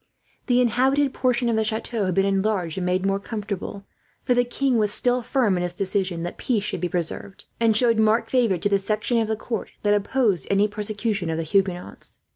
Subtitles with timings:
[0.47, 3.83] The inhabited portion of the chateau had been enlarged and made more comfortable,
[4.23, 7.77] for the king was still firm in his decision that peace should be preserved, and
[7.77, 11.43] showed marked favour to the section of the court that opposed any persecution of the
[11.43, 12.17] Huguenots.